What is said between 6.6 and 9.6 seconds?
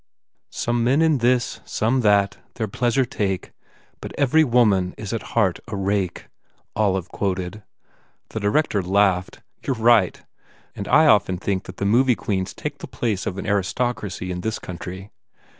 1" Olive quoted. The director laughed,